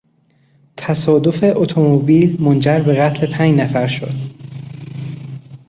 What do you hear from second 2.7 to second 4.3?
به قتل پنج نفر شد.